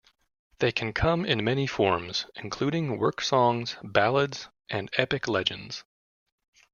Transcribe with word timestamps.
They 0.57 0.71
can 0.71 0.93
come 0.93 1.25
in 1.27 1.43
many 1.43 1.67
forms, 1.67 2.25
including 2.35 2.97
work 2.97 3.21
songs, 3.21 3.75
ballads 3.83 4.49
and 4.67 4.89
epic 4.97 5.27
legends. 5.27 5.83